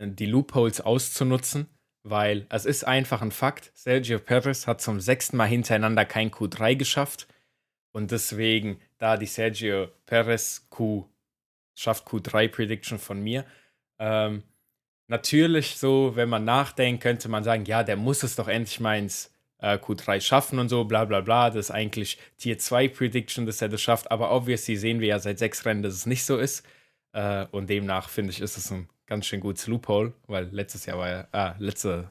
die 0.00 0.26
Loopholes 0.26 0.80
auszunutzen, 0.80 1.68
weil 2.04 2.46
es 2.48 2.64
ist 2.64 2.84
einfach 2.84 3.20
ein 3.20 3.32
Fakt, 3.32 3.70
Sergio 3.74 4.18
Perez 4.18 4.66
hat 4.66 4.80
zum 4.80 5.00
sechsten 5.00 5.36
Mal 5.36 5.46
hintereinander 5.46 6.06
kein 6.06 6.30
Q3 6.30 6.76
geschafft 6.76 7.28
und 7.92 8.10
deswegen, 8.10 8.80
da 8.98 9.16
die 9.16 9.26
Sergio 9.26 9.88
Perez 10.06 10.66
Q 10.70 11.08
schafft 11.74 12.06
Q3 12.06 12.48
Prediction 12.48 12.98
von 12.98 13.22
mir, 13.22 13.44
ähm, 13.98 14.42
natürlich 15.08 15.76
so, 15.76 16.12
wenn 16.14 16.28
man 16.28 16.44
nachdenkt, 16.44 17.02
könnte 17.02 17.28
man 17.28 17.44
sagen, 17.44 17.64
ja, 17.64 17.82
der 17.82 17.96
muss 17.96 18.22
es 18.22 18.36
doch 18.36 18.48
endlich 18.48 18.80
mal 18.80 18.98
ins 18.98 19.32
äh, 19.58 19.76
Q3 19.76 20.20
schaffen 20.20 20.58
und 20.58 20.68
so, 20.68 20.84
bla 20.84 21.04
bla 21.04 21.20
bla. 21.20 21.50
Das 21.50 21.66
ist 21.66 21.70
eigentlich 21.70 22.18
Tier 22.36 22.58
2 22.58 22.88
Prediction, 22.88 23.46
dass 23.46 23.60
er 23.62 23.68
das 23.68 23.82
schafft. 23.82 24.10
Aber 24.10 24.30
obviously 24.30 24.76
sehen 24.76 25.00
wir 25.00 25.08
ja 25.08 25.18
seit 25.18 25.38
sechs 25.38 25.64
Rennen, 25.64 25.82
dass 25.82 25.94
es 25.94 26.06
nicht 26.06 26.24
so 26.24 26.38
ist. 26.38 26.64
Äh, 27.12 27.46
und 27.50 27.68
demnach 27.68 28.08
finde 28.08 28.30
ich, 28.32 28.40
ist 28.40 28.56
es 28.56 28.70
ein 28.70 28.88
ganz 29.06 29.26
schön 29.26 29.40
gutes 29.40 29.66
Loophole, 29.66 30.12
weil 30.26 30.48
letztes 30.52 30.86
Jahr 30.86 30.98
war 30.98 31.08
ja, 31.08 31.28
ah, 31.32 31.54
letzte. 31.58 32.10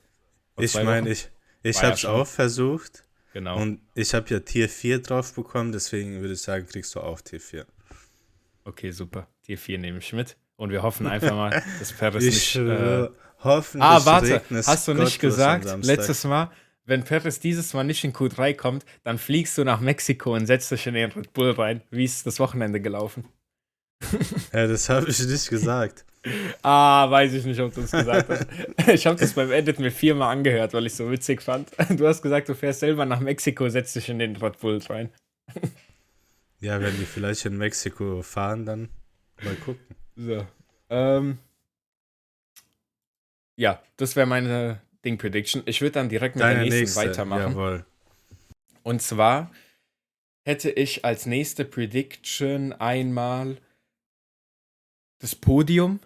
Ich 0.60 0.74
meine, 0.74 1.10
ich, 1.10 1.30
ich 1.62 1.82
habe 1.84 1.94
es 1.94 2.06
auch 2.06 2.26
versucht. 2.26 3.04
Genau. 3.38 3.62
Und 3.62 3.82
ich 3.94 4.16
habe 4.16 4.28
ja 4.32 4.40
Tier 4.40 4.68
4 4.68 5.00
drauf 5.04 5.36
bekommen, 5.36 5.72
deswegen 5.72 6.22
würde 6.22 6.34
ich 6.34 6.42
sagen, 6.42 6.66
kriegst 6.66 6.96
du 6.96 7.02
auch 7.02 7.22
Tier 7.22 7.40
4. 7.40 7.68
Okay, 8.64 8.90
super. 8.90 9.28
Tier 9.44 9.60
4 9.60 9.78
nehme 9.78 10.00
ich 10.00 10.12
mit. 10.12 10.38
Und 10.56 10.72
wir 10.72 10.82
hoffen 10.82 11.06
einfach 11.06 11.36
mal, 11.36 11.52
dass 11.80 11.94
Paris 11.94 12.24
ich 12.24 12.56
nicht. 12.56 12.68
Äh, 12.68 13.10
hoffentlich 13.44 13.84
ah, 13.84 14.04
warte, 14.04 14.42
hast 14.66 14.88
du 14.88 14.96
nicht 14.96 15.20
gesagt, 15.20 15.68
letztes 15.84 16.24
Mal, 16.24 16.50
wenn 16.86 17.04
Perez 17.04 17.40
dieses 17.40 17.72
Mal 17.76 17.84
nicht 17.84 18.04
in 18.04 18.12
Q3 18.12 18.56
kommt, 18.56 18.86
dann 19.04 19.20
fliegst 19.20 19.56
du 19.60 19.64
nach 19.64 19.82
Mexiko 19.82 20.34
und 20.34 20.48
setzt 20.48 20.72
dich 20.72 20.88
in 20.88 20.96
den 20.96 21.12
Red 21.12 21.32
Bull 21.34 21.52
rein. 21.52 21.84
Wie 21.92 22.06
ist 22.06 22.26
das 22.26 22.40
Wochenende 22.40 22.82
gelaufen? 22.82 23.26
ja, 24.52 24.66
das 24.66 24.90
habe 24.90 25.12
ich 25.12 25.20
nicht 25.20 25.48
gesagt. 25.48 26.07
Ah, 26.62 27.10
weiß 27.10 27.34
ich 27.34 27.46
nicht, 27.46 27.60
ob 27.60 27.74
du 27.74 27.82
das 27.82 27.92
gesagt 27.92 28.30
hast. 28.30 28.48
Ich 28.94 29.06
habe 29.06 29.20
das 29.20 29.34
beim 29.34 29.52
Edit 29.52 29.80
mir 29.80 29.92
viermal 29.92 30.36
angehört, 30.36 30.74
weil 30.74 30.86
ich 30.86 30.94
es 30.94 30.98
so 30.98 31.12
witzig 31.12 31.42
fand. 31.42 31.70
Du 31.90 32.08
hast 32.08 32.22
gesagt, 32.22 32.50
du 32.50 32.56
fährst 32.56 32.80
selber 32.80 33.06
nach 33.06 33.20
Mexiko, 33.20 33.70
setzt 33.70 33.96
dich 33.96 34.10
in 34.10 34.20
den 34.20 34.36
Red 34.36 34.60
Bull 34.60 34.80
rein. 34.90 35.10
ja, 36.60 36.82
wenn 36.82 36.98
die 36.98 37.06
vielleicht 37.06 37.46
in 37.46 37.58
Mexiko 37.58 38.22
fahren, 38.22 38.66
dann 38.66 38.90
mal 39.44 39.56
gucken. 39.56 39.96
So. 40.16 40.46
Ähm, 40.90 41.38
ja, 43.56 43.82
das 43.98 44.16
wäre 44.16 44.28
meine 44.28 44.82
Ding 45.04 45.18
Prediction. 45.18 45.64
Ich 45.66 45.82
würde 45.82 45.94
dann 45.94 46.10
direkt 46.10 46.36
mit 46.36 46.44
Deine 46.44 46.56
der 46.56 46.64
nächsten 46.64 46.80
nächste. 46.80 47.00
weitermachen. 47.02 47.52
Jawohl. 47.52 47.86
Und 48.84 49.02
zwar 49.02 49.52
hätte 50.46 50.70
ich 50.70 51.04
als 51.04 51.26
nächste 51.26 51.66
Prediction 51.66 52.72
einmal 52.74 53.58
das 55.20 55.36
Podium. 55.36 56.00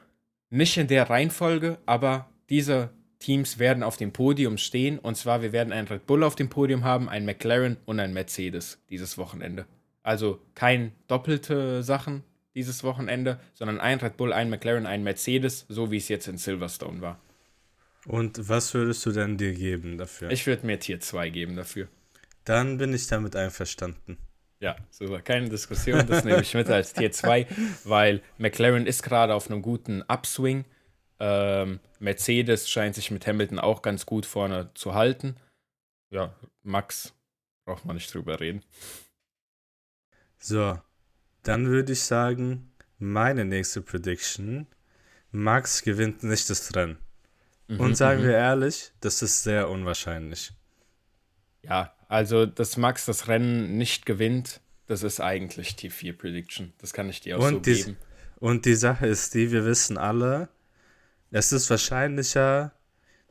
Nicht 0.49 0.77
in 0.77 0.87
der 0.87 1.09
Reihenfolge, 1.09 1.77
aber 1.85 2.29
diese 2.49 2.89
Teams 3.19 3.59
werden 3.59 3.83
auf 3.83 3.95
dem 3.95 4.11
Podium 4.11 4.57
stehen. 4.57 4.99
Und 4.99 5.15
zwar, 5.15 5.41
wir 5.41 5.53
werden 5.53 5.71
einen 5.71 5.87
Red 5.87 6.05
Bull 6.05 6.23
auf 6.23 6.35
dem 6.35 6.49
Podium 6.49 6.83
haben, 6.83 7.07
einen 7.07 7.25
McLaren 7.25 7.77
und 7.85 7.99
einen 7.99 8.13
Mercedes 8.13 8.79
dieses 8.89 9.17
Wochenende. 9.17 9.65
Also 10.03 10.41
kein 10.55 10.91
doppelte 11.07 11.83
Sachen 11.83 12.23
dieses 12.55 12.83
Wochenende, 12.83 13.39
sondern 13.53 13.79
ein 13.79 13.99
Red 13.99 14.17
Bull, 14.17 14.33
ein 14.33 14.49
McLaren, 14.49 14.85
ein 14.85 15.03
Mercedes, 15.03 15.65
so 15.69 15.91
wie 15.91 15.97
es 15.97 16.09
jetzt 16.09 16.27
in 16.27 16.37
Silverstone 16.37 17.01
war. 17.01 17.19
Und 18.05 18.49
was 18.49 18.73
würdest 18.73 19.05
du 19.05 19.11
denn 19.11 19.37
dir 19.37 19.53
geben 19.53 19.97
dafür? 19.97 20.31
Ich 20.31 20.47
würde 20.47 20.65
mir 20.65 20.79
Tier 20.79 20.99
2 20.99 21.29
geben 21.29 21.55
dafür. 21.55 21.87
Dann 22.43 22.77
bin 22.77 22.93
ich 22.93 23.07
damit 23.07 23.35
einverstanden. 23.35 24.17
Ja, 24.61 24.75
super. 24.91 25.21
Keine 25.21 25.49
Diskussion. 25.49 26.05
Das 26.07 26.23
nehme 26.23 26.41
ich 26.41 26.53
mit 26.53 26.69
als 26.69 26.93
Tier 26.93 27.11
2, 27.11 27.47
weil 27.83 28.21
McLaren 28.37 28.85
ist 28.85 29.01
gerade 29.01 29.33
auf 29.33 29.49
einem 29.49 29.63
guten 29.63 30.03
Upswing. 30.03 30.65
Ähm, 31.19 31.79
Mercedes 31.99 32.69
scheint 32.69 32.93
sich 32.93 33.09
mit 33.09 33.25
Hamilton 33.25 33.59
auch 33.59 33.81
ganz 33.81 34.05
gut 34.05 34.25
vorne 34.25 34.69
zu 34.75 34.93
halten. 34.93 35.35
Ja, 36.11 36.35
Max 36.61 37.13
braucht 37.65 37.85
man 37.85 37.95
nicht 37.95 38.13
drüber 38.13 38.39
reden. 38.39 38.63
So, 40.37 40.79
Dann 41.43 41.65
würde 41.67 41.93
ich 41.93 42.03
sagen, 42.03 42.71
meine 42.99 43.45
nächste 43.45 43.81
Prediction, 43.81 44.67
Max 45.31 45.81
gewinnt 45.81 46.23
nicht 46.23 46.49
das 46.51 46.75
Rennen. 46.75 46.99
Mhm, 47.67 47.79
Und 47.79 47.95
sagen 47.95 48.21
mhm. 48.21 48.25
wir 48.25 48.33
ehrlich, 48.33 48.91
das 48.99 49.23
ist 49.23 49.41
sehr 49.41 49.69
unwahrscheinlich. 49.69 50.51
Ja, 51.63 51.95
also 52.11 52.45
dass 52.45 52.75
Max 52.75 53.05
das 53.05 53.29
Rennen 53.29 53.77
nicht 53.77 54.05
gewinnt, 54.05 54.59
das 54.87 55.01
ist 55.01 55.21
eigentlich 55.21 55.69
T4 55.69 56.11
Prediction. 56.11 56.73
Das 56.79 56.91
kann 56.91 57.09
ich 57.09 57.21
dir 57.21 57.37
auch 57.37 57.43
und 57.43 57.53
so 57.53 57.59
die, 57.59 57.75
geben. 57.75 57.97
Und 58.37 58.65
die 58.65 58.75
Sache 58.75 59.07
ist 59.07 59.33
die, 59.33 59.49
wir 59.49 59.63
wissen 59.63 59.97
alle, 59.97 60.49
es 61.31 61.53
ist 61.53 61.69
wahrscheinlicher, 61.69 62.73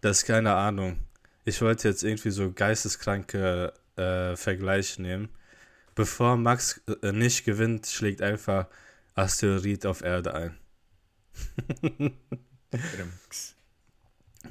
dass, 0.00 0.24
keine 0.24 0.54
Ahnung, 0.54 0.98
ich 1.44 1.60
wollte 1.60 1.88
jetzt 1.88 2.02
irgendwie 2.02 2.30
so 2.30 2.52
geisteskranke 2.52 3.74
äh, 3.96 4.34
Vergleich 4.36 4.98
nehmen. 4.98 5.28
Bevor 5.94 6.38
Max 6.38 6.80
äh, 7.02 7.12
nicht 7.12 7.44
gewinnt, 7.44 7.86
schlägt 7.86 8.22
einfach 8.22 8.66
Asteroid 9.14 9.84
auf 9.84 10.00
Erde 10.00 10.34
ein. 10.34 10.56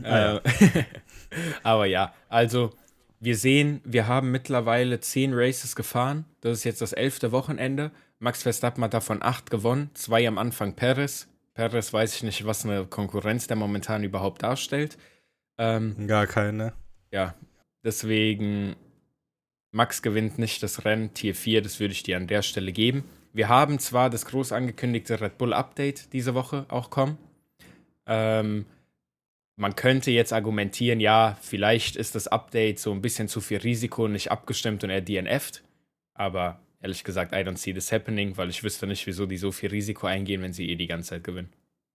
äh, 0.04 0.40
aber 1.64 1.88
ja, 1.88 2.14
also 2.28 2.76
wir 3.20 3.36
sehen, 3.36 3.82
wir 3.84 4.08
haben 4.08 4.32
mittlerweile 4.32 5.00
zehn 5.00 5.32
Races 5.34 5.76
gefahren. 5.76 6.26
Das 6.42 6.58
ist 6.58 6.64
jetzt 6.64 6.82
das 6.82 6.94
elfte 6.94 7.32
Wochenende. 7.32 7.92
Max 8.20 8.44
Verstappen 8.44 8.84
hat 8.84 8.94
davon 8.94 9.22
acht 9.22 9.50
gewonnen, 9.50 9.90
zwei 9.94 10.28
am 10.28 10.38
Anfang 10.38 10.76
Perez. 10.76 11.28
Perez 11.54 11.92
weiß 11.92 12.16
ich 12.16 12.24
nicht, 12.24 12.46
was 12.46 12.66
eine 12.66 12.86
Konkurrenz 12.86 13.48
der 13.48 13.58
momentan 13.58 14.04
überhaupt 14.04 14.44
darstellt. 14.44 14.98
Ähm, 15.58 16.08
Gar 16.08 16.28
keine. 16.28 16.74
Ja, 17.12 17.36
deswegen 17.84 18.76
Max 19.72 20.02
gewinnt 20.02 20.40
nicht 20.40 20.64
das 20.64 20.86
Rennen, 20.86 21.14
Tier 21.14 21.36
4, 21.36 21.62
das 21.62 21.80
würde 21.80 21.94
ich 21.94 22.04
dir 22.04 22.18
an 22.18 22.28
der 22.28 22.42
Stelle 22.42 22.72
geben. 22.72 23.04
Wir 23.34 23.50
haben 23.50 23.80
zwar 23.80 24.10
das 24.10 24.26
groß 24.26 24.52
angekündigte 24.52 25.22
Red 25.22 25.38
Bull 25.38 25.54
Update 25.54 26.14
diese 26.14 26.34
Woche 26.34 26.66
auch 26.70 26.90
kommen. 26.90 27.18
Ähm, 28.08 28.66
man 29.60 29.76
könnte 29.76 30.10
jetzt 30.10 30.32
argumentieren, 30.32 31.02
ja, 31.02 31.38
vielleicht 31.42 31.98
ist 31.98 32.16
das 32.16 32.30
Update 32.30 32.80
so 32.80 32.94
ein 32.94 33.02
bisschen 33.02 33.28
zu 33.28 33.42
viel 33.42 33.58
Risiko 33.58 34.08
nicht 34.08 34.32
abgestimmt 34.32 34.86
und 34.86 34.90
er 34.90 35.06
DNF't. 35.06 35.62
Aber 36.14 36.62
ehrlich 36.80 37.04
gesagt, 37.04 37.34
I 37.34 37.40
don't 37.40 37.58
see 37.58 37.74
this 37.74 37.92
happening, 37.92 38.38
weil 38.38 38.50
ich 38.50 38.64
wüsste 38.64 38.88
nicht, 38.88 39.06
wieso 39.06 39.26
die 39.26 39.38
so 39.38 39.52
viel 39.52 39.70
Risiko 39.70 40.08
eingehen, 40.08 40.42
wenn 40.42 40.54
sie 40.54 40.70
eh 40.70 40.76
die 40.76 40.88
ganze 40.88 41.10
Zeit 41.10 41.26
gewinnen. 41.26 41.52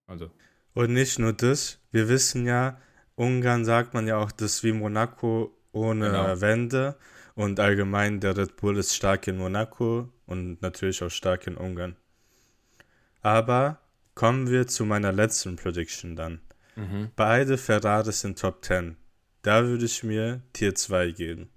Also. 0.07 0.31
Und 0.75 0.93
nicht 0.93 1.19
nur 1.19 1.33
das, 1.33 1.81
wir 1.91 2.11
wissen 2.11 2.47
ja, 2.47 2.79
Ungarn 3.15 3.65
sagt 3.65 3.95
man 3.95 4.07
ja 4.07 4.19
auch, 4.19 4.31
das 4.31 4.57
ist 4.57 4.65
wie 4.65 4.73
Monaco 4.73 5.57
ohne 5.73 6.07
genau. 6.11 6.41
Wände. 6.43 6.97
Und 7.35 7.61
allgemein, 7.61 8.21
der 8.21 8.37
Red 8.37 8.57
Bull 8.57 8.77
ist 8.77 8.95
stark 8.95 9.27
in 9.27 9.39
Monaco 9.39 10.11
und 10.27 10.61
natürlich 10.61 11.03
auch 11.03 11.11
stark 11.11 11.47
in 11.47 11.57
Ungarn. 11.57 11.97
Aber 13.23 13.81
kommen 14.15 14.51
wir 14.51 14.67
zu 14.67 14.85
meiner 14.85 15.13
letzten 15.13 15.57
Prediction 15.57 16.15
dann. 16.15 16.41
Mhm. 16.77 17.11
Beide 17.17 17.59
Ferraris 17.59 18.21
sind 18.21 18.39
Top 18.39 18.65
10. 18.65 18.97
Da 19.43 19.65
würde 19.65 19.85
ich 19.85 20.03
mir 20.03 20.43
Tier 20.53 20.75
2 20.75 21.11
geben. 21.13 21.51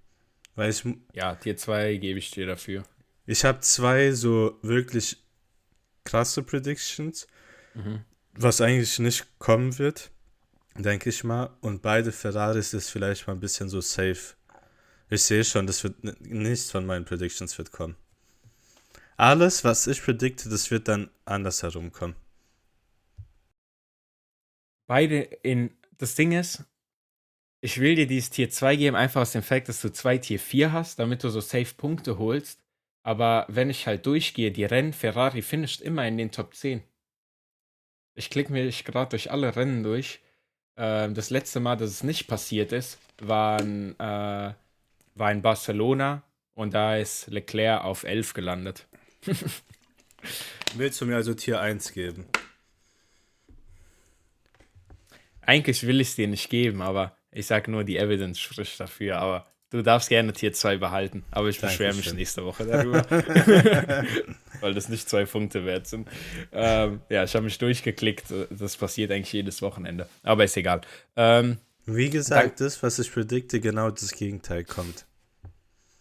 Weil 0.56 0.72
ich, 0.72 0.84
ja, 1.14 1.36
Tier 1.36 1.56
2 1.56 1.98
gebe 1.98 2.20
ich 2.20 2.32
dir 2.32 2.46
dafür. 2.46 2.84
Ich 3.26 3.44
habe 3.44 3.60
zwei 3.60 4.12
so 4.12 4.58
wirklich 4.62 5.18
krasse 6.04 6.44
Predictions, 6.44 7.28
mhm. 7.74 8.04
was 8.34 8.62
eigentlich 8.62 8.98
nicht 9.00 9.28
kommen 9.38 9.78
wird, 9.78 10.12
denke 10.76 11.10
ich 11.10 11.24
mal. 11.24 11.56
Und 11.62 11.82
beide 11.82 12.12
Ferraris 12.12 12.74
ist 12.74 12.90
vielleicht 12.90 13.28
mal 13.28 13.34
ein 13.34 13.40
bisschen 13.40 13.70
so 13.70 13.82
safe. 13.82 14.36
Ich 15.10 15.24
sehe 15.24 15.44
schon, 15.44 15.68
das 15.68 15.84
wird 15.84 15.96
nichts 16.22 16.72
von 16.72 16.86
meinen 16.86 17.06
Predictions 17.06 17.58
wird 17.58 17.72
kommen. 17.72 17.96
Alles, 19.18 19.64
was 19.64 19.88
ich 19.88 20.02
predikte, 20.02 20.50
das 20.50 20.70
wird 20.72 20.88
dann 20.88 21.10
anders 21.26 21.64
herumkommen 21.64 22.16
beide 24.88 25.20
in. 25.44 25.72
Das 25.98 26.16
Ding 26.16 26.32
ist, 26.32 26.64
ich 27.62 27.80
will 27.80 27.96
dir 27.96 28.08
dieses 28.08 28.30
Tier 28.30 28.50
2 28.50 28.76
geben, 28.76 28.96
einfach 28.96 29.22
aus 29.22 29.32
dem 29.32 29.44
Fakt, 29.44 29.68
dass 29.68 29.82
du 29.82 29.92
zwei 29.92 30.18
Tier 30.18 30.40
4 30.40 30.72
hast, 30.72 31.00
damit 31.00 31.24
du 31.24 31.30
so 31.30 31.42
safe 31.42 31.74
Punkte 31.76 32.18
holst. 32.18 32.62
Aber 33.04 33.46
wenn 33.48 33.70
ich 33.70 33.88
halt 33.88 34.06
durchgehe, 34.06 34.52
die 34.52 34.66
Rennen, 34.66 34.94
Ferrari 34.94 35.42
finisht 35.42 35.82
immer 35.82 36.08
in 36.08 36.18
den 36.18 36.32
Top 36.32 36.54
10. 36.54 36.84
Ich 38.16 38.30
klicke 38.30 38.52
mich 38.52 38.84
gerade 38.84 39.10
durch 39.10 39.32
alle 39.32 39.56
Rennen 39.56 39.84
durch. 39.84 40.20
Äh, 40.76 41.10
das 41.12 41.30
letzte 41.30 41.60
Mal, 41.60 41.78
dass 41.78 41.90
es 41.90 42.04
nicht 42.04 42.28
passiert 42.28 42.72
ist, 42.72 43.00
war 43.20 43.60
in, 43.62 43.98
äh, 44.00 44.54
war 45.16 45.32
in 45.32 45.42
Barcelona 45.42 46.24
und 46.54 46.74
da 46.74 46.98
ist 46.98 47.28
Leclerc 47.28 47.84
auf 47.84 48.04
11 48.04 48.34
gelandet. 48.34 48.88
Willst 50.76 51.02
du 51.02 51.06
mir 51.06 51.16
also 51.16 51.34
Tier 51.34 51.60
1 51.60 51.94
geben? 51.94 52.26
Eigentlich 55.48 55.88
will 55.88 56.02
ich 56.02 56.10
es 56.10 56.16
dir 56.16 56.28
nicht 56.28 56.50
geben, 56.50 56.82
aber 56.82 57.16
ich 57.32 57.48
sage 57.48 57.72
nur, 57.72 57.86
die 57.86 57.98
Evidence 57.98 58.38
spricht 58.38 58.78
dafür. 58.82 59.20
Aber 59.20 59.48
du 59.70 59.82
darfst 59.82 60.10
gerne 60.10 60.34
Tier 60.34 60.52
2 60.52 60.76
behalten. 60.76 61.24
Aber 61.32 61.48
ich 61.48 61.62
beschwere 61.62 61.96
mich 61.96 62.14
nächste 62.14 62.44
Woche 62.44 62.66
darüber. 62.66 63.06
Weil 64.60 64.74
das 64.74 64.90
nicht 64.90 65.08
zwei 65.08 65.24
Punkte 65.24 65.66
wert 65.66 65.88
sind. 65.88 66.10
Ähm, 66.52 67.00
ja, 67.10 67.24
ich 67.24 67.34
habe 67.34 67.46
mich 67.46 67.58
durchgeklickt. 67.60 68.26
Das 68.50 68.76
passiert 68.76 69.10
eigentlich 69.12 69.32
jedes 69.32 69.62
Wochenende. 69.62 70.10
Aber 70.22 70.44
ist 70.44 70.58
egal. 70.58 70.82
Ähm, 71.16 71.60
Wie 71.86 72.10
gesagt, 72.10 72.60
das, 72.60 72.84
was 72.84 73.00
ich 73.00 73.10
predikte, 73.10 73.62
genau 73.62 73.90
das 73.90 74.12
Gegenteil 74.12 74.66
kommt. 74.66 75.06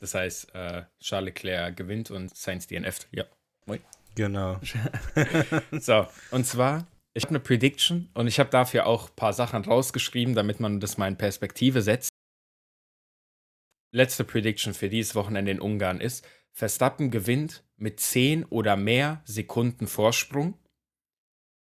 Das 0.01 0.15
heißt, 0.15 0.55
äh, 0.57 0.83
Charles 1.01 1.27
Leclerc 1.27 1.77
gewinnt 1.77 2.11
und 2.11 2.37
Sainz 2.37 2.67
DNF. 2.67 3.07
Ja. 3.13 3.25
Moi. 3.67 3.79
Genau. 4.17 4.59
so, 5.81 6.09
und 6.33 6.47
zwar 6.47 6.89
ich 7.17 7.23
habe 7.23 7.31
eine 7.31 7.41
Prediction 7.41 8.11
und 8.13 8.27
ich 8.27 8.39
habe 8.39 8.51
dafür 8.51 8.87
auch 8.87 9.09
ein 9.09 9.17
paar 9.17 9.33
Sachen 9.33 9.65
rausgeschrieben, 9.65 10.35
damit 10.35 10.61
man 10.61 10.81
das 10.81 10.99
mal 10.99 11.09
in 11.09 11.17
Perspektive 11.17 11.81
setzt. 11.81 12.11
Letzte 13.91 14.23
Prediction 14.23 14.75
für 14.75 14.91
dieses 14.91 15.15
Wochenende 15.15 15.51
in 15.51 15.61
Ungarn 15.61 16.03
ist, 16.03 16.29
Verstappen 16.53 17.11
gewinnt 17.11 17.65
mit 17.79 18.01
10 18.01 18.45
oder 18.45 18.77
mehr 18.77 19.23
Sekunden 19.25 19.87
Vorsprung. 19.87 20.59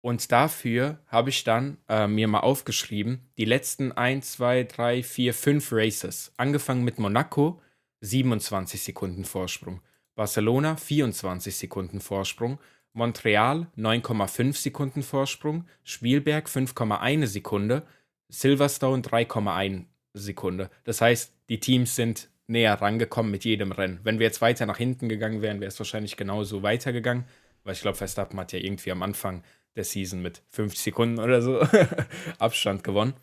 Und 0.00 0.32
dafür 0.32 1.02
habe 1.08 1.28
ich 1.28 1.44
dann 1.44 1.76
äh, 1.88 2.06
mir 2.06 2.26
mal 2.26 2.40
aufgeschrieben, 2.40 3.30
die 3.36 3.44
letzten 3.44 3.92
1, 3.92 4.32
2, 4.32 4.64
3, 4.64 5.02
4, 5.02 5.34
5 5.34 5.68
Races. 5.72 6.32
Angefangen 6.38 6.84
mit 6.84 6.98
Monaco, 6.98 7.60
27 8.00 8.82
Sekunden 8.82 9.24
Vorsprung. 9.26 9.82
Barcelona, 10.14 10.76
24 10.76 11.54
Sekunden 11.54 12.00
Vorsprung. 12.00 12.58
Montreal 12.94 13.66
9,5 13.76 14.54
Sekunden 14.54 15.02
Vorsprung, 15.02 15.66
Spielberg 15.82 16.46
5,1 16.46 17.26
Sekunde, 17.26 17.82
Silverstone 18.28 19.02
3,1 19.02 19.84
Sekunde. 20.14 20.70
Das 20.84 21.00
heißt, 21.00 21.34
die 21.48 21.60
Teams 21.60 21.96
sind 21.96 22.30
näher 22.46 22.80
rangekommen 22.80 23.32
mit 23.32 23.44
jedem 23.44 23.72
Rennen. 23.72 24.00
Wenn 24.04 24.18
wir 24.18 24.26
jetzt 24.26 24.40
weiter 24.40 24.64
nach 24.66 24.78
hinten 24.78 25.08
gegangen 25.08 25.42
wären, 25.42 25.60
wäre 25.60 25.68
es 25.68 25.78
wahrscheinlich 25.78 26.16
genauso 26.16 26.62
weitergegangen, 26.62 27.24
weil 27.64 27.74
ich 27.74 27.80
glaube, 27.80 27.96
Verstappen 27.96 28.38
hat 28.38 28.52
ja 28.52 28.60
irgendwie 28.60 28.92
am 28.92 29.02
Anfang 29.02 29.42
der 29.76 29.84
Season 29.84 30.22
mit 30.22 30.42
50 30.50 30.80
Sekunden 30.80 31.18
oder 31.18 31.42
so 31.42 31.60
Abstand 32.38 32.84
gewonnen. 32.84 33.14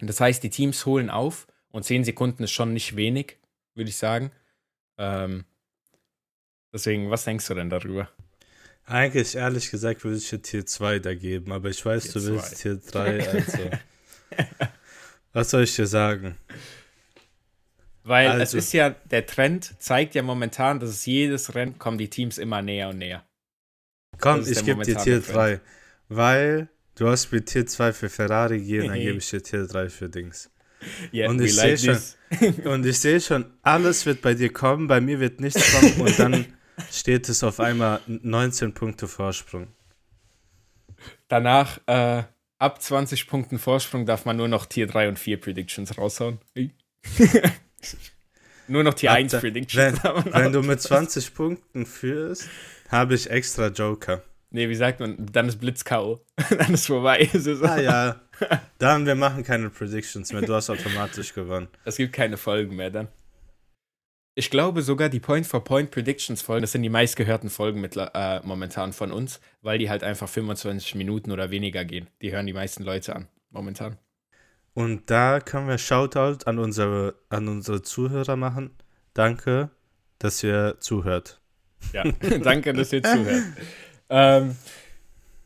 Das 0.00 0.20
heißt, 0.20 0.42
die 0.42 0.50
Teams 0.50 0.86
holen 0.86 1.10
auf 1.10 1.46
und 1.70 1.84
10 1.84 2.04
Sekunden 2.04 2.44
ist 2.44 2.52
schon 2.52 2.72
nicht 2.72 2.96
wenig, 2.96 3.36
würde 3.74 3.90
ich 3.90 3.96
sagen. 3.96 4.30
Ähm, 4.96 5.44
deswegen, 6.72 7.10
was 7.10 7.24
denkst 7.24 7.46
du 7.48 7.54
denn 7.54 7.70
darüber? 7.70 8.08
Eigentlich, 8.86 9.34
ehrlich 9.34 9.70
gesagt, 9.70 10.04
würde 10.04 10.18
ich 10.18 10.28
dir 10.28 10.42
Tier 10.42 10.66
2 10.66 10.98
da 10.98 11.14
geben, 11.14 11.52
aber 11.52 11.70
ich 11.70 11.84
weiß, 11.84 12.04
Tier 12.04 12.20
du 12.20 12.26
willst 12.26 12.60
Tier 12.60 12.76
3, 12.76 13.28
also. 13.28 13.70
was 15.32 15.50
soll 15.50 15.62
ich 15.62 15.74
dir 15.74 15.86
sagen? 15.86 16.36
Weil 18.02 18.28
also. 18.28 18.42
es 18.42 18.66
ist 18.66 18.72
ja, 18.74 18.90
der 18.90 19.24
Trend 19.24 19.74
zeigt 19.78 20.14
ja 20.14 20.22
momentan, 20.22 20.78
dass 20.80 20.90
es 20.90 21.06
jedes 21.06 21.54
Rennen 21.54 21.78
kommen 21.78 21.96
die 21.96 22.10
Teams 22.10 22.36
immer 22.36 22.60
näher 22.60 22.90
und 22.90 22.98
näher. 22.98 23.24
Komm, 24.20 24.44
ich 24.46 24.62
gebe 24.64 24.84
dir 24.84 24.98
Tier 24.98 25.20
3, 25.20 25.60
weil 26.08 26.68
du 26.96 27.08
hast 27.08 27.32
mir 27.32 27.42
Tier 27.42 27.66
2 27.66 27.94
für 27.94 28.10
Ferrari 28.10 28.58
gegeben, 28.58 28.88
dann 28.88 28.98
gebe 29.00 29.18
ich 29.18 29.30
dir 29.30 29.42
Tier 29.42 29.66
3 29.66 29.88
für 29.88 30.10
Dings. 30.10 30.50
Yeah, 31.10 31.30
und 31.30 31.40
ich 31.40 31.56
like 31.56 31.78
sehe 31.78 31.94
schon, 31.94 32.64
und 32.66 32.84
ich 32.84 33.00
sehe 33.00 33.18
schon, 33.18 33.46
alles 33.62 34.04
wird 34.04 34.20
bei 34.20 34.34
dir 34.34 34.52
kommen, 34.52 34.86
bei 34.88 35.00
mir 35.00 35.20
wird 35.20 35.40
nichts 35.40 35.72
kommen 35.72 36.02
und 36.02 36.18
dann 36.18 36.46
steht 36.90 37.28
es 37.28 37.42
auf 37.42 37.60
einmal 37.60 38.00
19 38.06 38.74
Punkte 38.74 39.08
Vorsprung. 39.08 39.68
Danach, 41.28 41.80
äh, 41.86 42.24
ab 42.58 42.80
20 42.80 43.26
Punkten 43.26 43.58
Vorsprung, 43.58 44.06
darf 44.06 44.24
man 44.24 44.36
nur 44.36 44.48
noch 44.48 44.66
Tier 44.66 44.86
3 44.86 45.08
und 45.08 45.18
4 45.18 45.40
Predictions 45.40 45.96
raushauen. 45.96 46.38
nur 48.68 48.84
noch 48.84 48.94
Tier 48.94 49.10
ab 49.10 49.18
1 49.18 49.32
Predictions. 49.32 50.02
Wenn, 50.02 50.32
wenn 50.32 50.52
du 50.52 50.62
mit 50.62 50.80
20 50.80 51.34
Punkten 51.34 51.86
führst, 51.86 52.48
habe 52.88 53.14
ich 53.14 53.30
extra 53.30 53.68
Joker. 53.68 54.22
Nee, 54.50 54.68
wie 54.68 54.76
sagt 54.76 55.00
man? 55.00 55.16
Dann 55.32 55.48
ist 55.48 55.56
Blitz 55.56 55.84
K.O. 55.84 56.24
dann 56.50 56.72
ist 56.72 56.86
vorbei. 56.86 57.28
ah 57.62 57.80
ja. 57.80 58.20
Dann, 58.78 59.04
wir 59.04 59.16
machen 59.16 59.42
keine 59.42 59.68
Predictions 59.68 60.32
mehr. 60.32 60.42
Du 60.42 60.54
hast 60.54 60.70
automatisch 60.70 61.34
gewonnen. 61.34 61.66
Es 61.84 61.96
gibt 61.96 62.12
keine 62.12 62.36
Folgen 62.36 62.76
mehr 62.76 62.90
dann. 62.90 63.08
Ich 64.36 64.50
glaube 64.50 64.82
sogar 64.82 65.08
die 65.08 65.20
Point-for-Point-Predictions-Folgen, 65.20 66.62
das 66.62 66.72
sind 66.72 66.82
die 66.82 66.88
meistgehörten 66.88 67.50
Folgen 67.50 67.80
mit, 67.80 67.96
äh, 67.96 68.40
momentan 68.42 68.92
von 68.92 69.12
uns, 69.12 69.40
weil 69.62 69.78
die 69.78 69.88
halt 69.88 70.02
einfach 70.02 70.28
25 70.28 70.96
Minuten 70.96 71.30
oder 71.30 71.50
weniger 71.50 71.84
gehen. 71.84 72.08
Die 72.20 72.32
hören 72.32 72.46
die 72.46 72.52
meisten 72.52 72.82
Leute 72.82 73.14
an, 73.14 73.28
momentan. 73.50 73.96
Und 74.72 75.08
da 75.08 75.38
können 75.38 75.68
wir 75.68 75.78
Shoutout 75.78 76.46
an 76.46 76.58
unsere, 76.58 77.14
an 77.28 77.46
unsere 77.46 77.82
Zuhörer 77.82 78.34
machen. 78.34 78.76
Danke, 79.12 79.70
dass 80.18 80.42
ihr 80.42 80.78
zuhört. 80.80 81.40
Ja, 81.92 82.02
danke, 82.42 82.72
dass 82.72 82.92
ihr 82.92 83.04
zuhört. 83.04 83.44
ähm, 84.08 84.56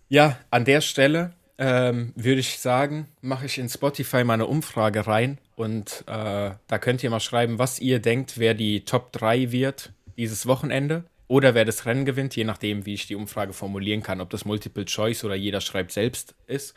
ja, 0.08 0.38
an 0.50 0.64
der 0.64 0.80
Stelle 0.80 1.34
ähm, 1.58 2.12
würde 2.14 2.40
ich 2.40 2.58
sagen, 2.58 3.08
mache 3.20 3.46
ich 3.46 3.58
in 3.58 3.68
Spotify 3.68 4.22
mal 4.22 4.34
eine 4.34 4.46
Umfrage 4.46 5.06
rein 5.06 5.38
und 5.56 6.04
äh, 6.06 6.52
da 6.66 6.78
könnt 6.80 7.02
ihr 7.02 7.10
mal 7.10 7.20
schreiben, 7.20 7.58
was 7.58 7.80
ihr 7.80 7.98
denkt, 7.98 8.38
wer 8.38 8.54
die 8.54 8.84
Top 8.84 9.12
3 9.12 9.50
wird 9.50 9.92
dieses 10.16 10.46
Wochenende 10.46 11.04
oder 11.26 11.54
wer 11.54 11.64
das 11.64 11.84
Rennen 11.84 12.04
gewinnt, 12.04 12.36
je 12.36 12.44
nachdem, 12.44 12.86
wie 12.86 12.94
ich 12.94 13.08
die 13.08 13.16
Umfrage 13.16 13.52
formulieren 13.52 14.02
kann, 14.04 14.20
ob 14.20 14.30
das 14.30 14.44
Multiple 14.44 14.84
Choice 14.84 15.24
oder 15.24 15.34
jeder 15.34 15.60
schreibt 15.60 15.90
selbst 15.90 16.36
ist. 16.46 16.74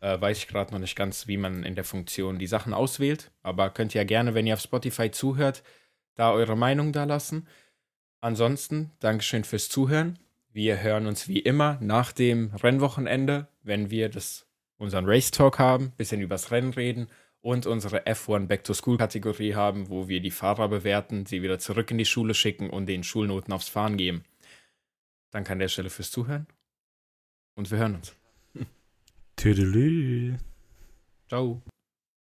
Äh, 0.00 0.20
weiß 0.20 0.38
ich 0.38 0.46
gerade 0.46 0.72
noch 0.72 0.78
nicht 0.78 0.94
ganz, 0.94 1.26
wie 1.26 1.38
man 1.38 1.64
in 1.64 1.74
der 1.74 1.84
Funktion 1.84 2.38
die 2.38 2.46
Sachen 2.46 2.74
auswählt, 2.74 3.30
aber 3.42 3.70
könnt 3.70 3.94
ihr 3.94 4.02
ja 4.02 4.06
gerne, 4.06 4.34
wenn 4.34 4.46
ihr 4.46 4.54
auf 4.54 4.60
Spotify 4.60 5.10
zuhört, 5.10 5.62
da 6.14 6.32
eure 6.32 6.56
Meinung 6.56 6.92
da 6.92 7.04
lassen. 7.04 7.48
Ansonsten, 8.20 8.90
Dankeschön 9.00 9.44
fürs 9.44 9.68
Zuhören. 9.68 10.18
Wir 10.52 10.82
hören 10.82 11.06
uns 11.06 11.28
wie 11.28 11.38
immer 11.38 11.78
nach 11.80 12.12
dem 12.12 12.52
Rennwochenende, 12.54 13.48
wenn 13.62 13.90
wir 13.90 14.08
das, 14.08 14.46
unseren 14.76 15.06
Race 15.06 15.30
Talk 15.30 15.58
haben, 15.58 15.92
bisschen 15.96 16.20
übers 16.20 16.50
Rennen 16.50 16.72
reden 16.72 17.08
und 17.40 17.66
unsere 17.66 18.06
F1 18.06 18.46
Back 18.46 18.64
to 18.64 18.74
School 18.74 18.98
Kategorie 18.98 19.54
haben, 19.54 19.88
wo 19.88 20.08
wir 20.08 20.20
die 20.20 20.30
Fahrer 20.30 20.68
bewerten, 20.68 21.26
sie 21.26 21.42
wieder 21.42 21.58
zurück 21.58 21.90
in 21.90 21.98
die 21.98 22.04
Schule 22.04 22.34
schicken 22.34 22.70
und 22.70 22.86
den 22.86 23.04
Schulnoten 23.04 23.52
aufs 23.52 23.68
Fahren 23.68 23.96
geben. 23.96 24.24
Danke 25.30 25.52
an 25.52 25.58
der 25.58 25.68
Stelle 25.68 25.90
fürs 25.90 26.10
Zuhören 26.10 26.46
und 27.54 27.70
wir 27.70 27.78
hören 27.78 27.96
uns. 27.96 28.14
Tüdelü. 29.36 30.36
Ciao. 31.28 31.62